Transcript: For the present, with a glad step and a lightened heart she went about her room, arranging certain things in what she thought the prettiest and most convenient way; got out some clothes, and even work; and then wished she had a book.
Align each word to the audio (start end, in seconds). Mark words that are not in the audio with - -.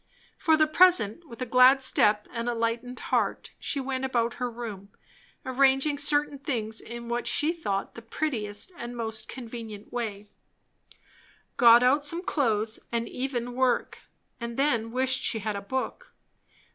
For 0.35 0.57
the 0.57 0.65
present, 0.65 1.25
with 1.29 1.43
a 1.43 1.45
glad 1.45 1.83
step 1.83 2.27
and 2.31 2.49
a 2.49 2.55
lightened 2.55 2.99
heart 3.13 3.51
she 3.59 3.79
went 3.79 4.03
about 4.03 4.33
her 4.41 4.49
room, 4.49 4.89
arranging 5.45 5.99
certain 5.99 6.39
things 6.39 6.81
in 6.81 7.07
what 7.07 7.27
she 7.27 7.53
thought 7.53 7.93
the 7.93 8.01
prettiest 8.01 8.71
and 8.77 8.97
most 8.97 9.29
convenient 9.29 9.93
way; 9.93 10.25
got 11.55 11.83
out 11.83 12.03
some 12.03 12.23
clothes, 12.23 12.79
and 12.91 13.07
even 13.07 13.53
work; 13.53 14.01
and 14.39 14.57
then 14.57 14.91
wished 14.91 15.21
she 15.21 15.37
had 15.37 15.55
a 15.55 15.61
book. 15.61 16.11